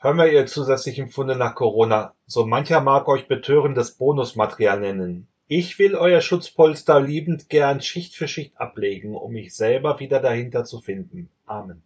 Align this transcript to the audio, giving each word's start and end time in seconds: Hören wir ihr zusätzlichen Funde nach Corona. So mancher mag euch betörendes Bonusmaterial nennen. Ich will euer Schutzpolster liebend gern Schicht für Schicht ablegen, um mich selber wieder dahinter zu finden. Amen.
Hören 0.00 0.16
wir 0.16 0.30
ihr 0.30 0.46
zusätzlichen 0.46 1.08
Funde 1.08 1.34
nach 1.34 1.56
Corona. 1.56 2.14
So 2.24 2.46
mancher 2.46 2.80
mag 2.80 3.08
euch 3.08 3.26
betörendes 3.26 3.96
Bonusmaterial 3.96 4.78
nennen. 4.78 5.26
Ich 5.48 5.80
will 5.80 5.96
euer 5.96 6.20
Schutzpolster 6.20 7.00
liebend 7.00 7.48
gern 7.48 7.80
Schicht 7.80 8.14
für 8.14 8.28
Schicht 8.28 8.60
ablegen, 8.60 9.16
um 9.16 9.32
mich 9.32 9.56
selber 9.56 9.98
wieder 9.98 10.20
dahinter 10.20 10.64
zu 10.64 10.80
finden. 10.80 11.30
Amen. 11.46 11.82